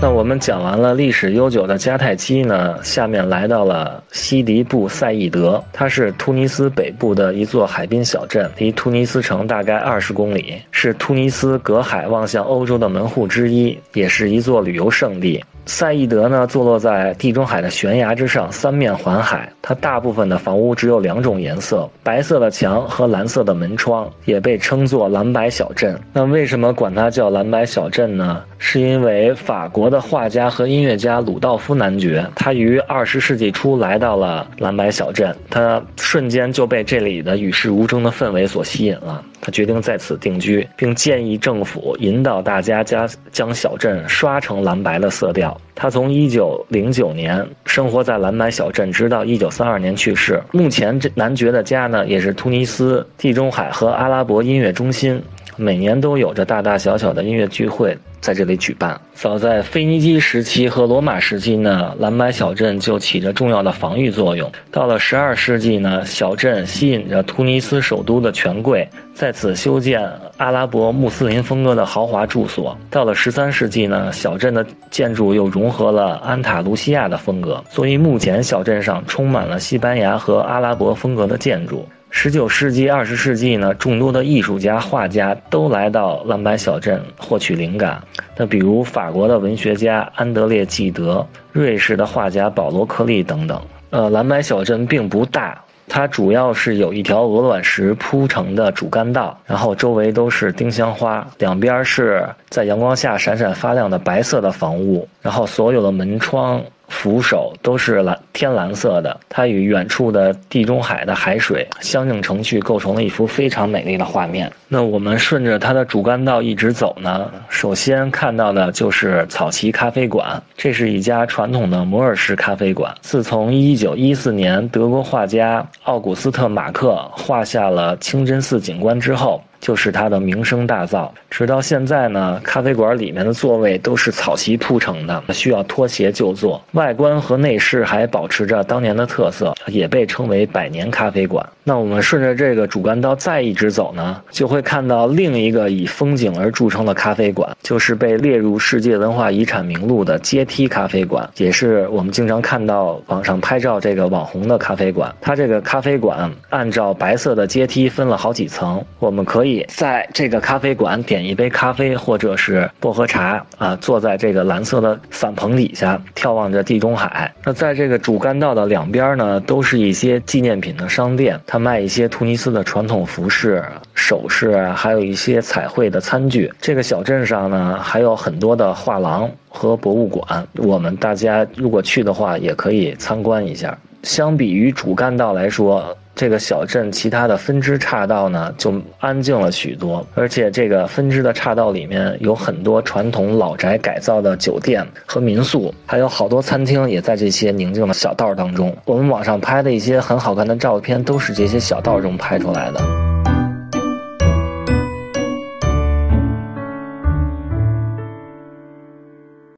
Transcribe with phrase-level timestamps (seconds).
[0.00, 15.44] 那我们讲完了历史悠久的迦太基呢，下面来到了西迪布赛义德，它是突尼斯北部的一座海滨小镇，离突尼斯城大概二十公里，是突尼斯隔海望向欧洲的门户之一，也是一座旅游胜地。
[15.68, 19.52] 赛义德呢，坐落在地中海的悬崖之上，三面环海。
[19.60, 26.00] 它大部分的房屋只有两种颜色：白色的墙和蓝色的门窗，也被称作蓝白小镇。
[26.14, 28.42] 那为什么管它叫蓝白小镇呢？
[28.56, 39.22] 是因为法国的画家和音乐家鲁道夫男爵，他于二十世纪初来到了蓝白小镇，他瞬间就被这里的与世无争的氛围所吸引了。
[39.50, 45.58] 决定在此定居，并建议政府引导大家将将小镇刷成蓝白的色调。
[45.74, 50.42] 他从一九零九年生活在蓝白小镇，直到一九三二年去世。
[50.52, 55.22] 目前这男爵的家呢，也是突尼斯地中海和阿拉伯音乐中心，
[55.58, 57.98] 每年都有着大大小小的音乐聚会。
[58.20, 59.00] 在这里举办。
[59.14, 64.50] 早在腓尼基时期和罗马时期呢，蓝白小镇就起着重要的防御作用。
[64.72, 70.02] 到了十二世纪呢，小镇吸引着突尼斯首都的权贵在此修建
[70.36, 72.76] 阿拉伯穆斯林风格的豪华住所。
[72.90, 81.86] 到了十三世纪呢，小镇的建筑又融合了安塔卢西亚的风格，所以目前小镇上充满了西班牙和阿拉伯风格的建筑。
[82.10, 88.02] 十九世纪、二十世纪呢，众多的艺术家、画家都来到蓝白小镇获取灵感。
[88.36, 93.60] 那比如法国的文学家安德烈·纪德、瑞士的画家保罗·克利等等。
[93.90, 106.62] 呃，蓝白小镇并不大，它主要是有一条鹅卵石铺成的主干道，然后周围都是丁香花，两边是在阳光下闪闪发亮的白色的房屋，然后所有的门窗。
[106.88, 114.50] 扶手都是蓝天蓝色的，它与远处的地中海的海水相映成趣，构成了一幅非常美丽的画面。
[114.66, 122.94] 那我们顺着它的主干道一直走呢，首先看到的就是草旗咖啡馆，这是一家传统的摩尔式咖啡馆。
[123.00, 129.42] 自从1914年德国画家奥古斯特·马克画下了清真寺景观之后。
[129.60, 136.62] 就是它的名声大噪，直到现在呢，咖啡馆里面的座位都是草席铺成的，需要脱鞋就坐。
[136.72, 141.46] 外观和内饰还保持着当年的特色，也被称为百年咖啡馆。
[141.64, 155.14] 那我们顺着这个主干道再一直走呢，就会看到另一个以风景而著称的咖啡馆，就是被列入世界文化遗产名录的阶梯咖啡馆，也是我们经常看到网上拍照这个网红的咖啡馆。
[155.20, 167.32] 它这个咖啡馆按照白色的阶梯分了好几层，我们可以在这个咖啡馆点一杯咖啡或者是薄荷茶啊，坐在这个蓝色的伞棚底下，眺望着地中海。
[167.44, 173.64] 那在这个主干道的两边呢，都是一些纪念品的商店，它卖一些突尼斯的传统服饰、
[173.94, 176.52] 首饰，还有一些彩绘的餐具。
[176.60, 183.76] 这个小镇上呢，还有很多的画廊和博物馆，我们大家如果去的话，也可以参观一下。
[184.04, 198.76] 相比于主干道来说，这个小镇其他的分支岔道呢，就安静了许多，而且这个分支的岔道里面有很多传统老宅改造的酒店和民宿，还有好多餐厅也在这些宁静的小道当中。
[198.84, 203.07] 我们网上拍的一些很好看的照片，都是这些小道中拍出来的。